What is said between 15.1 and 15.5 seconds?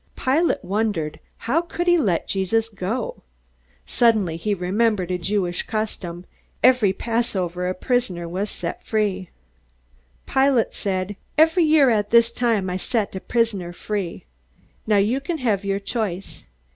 can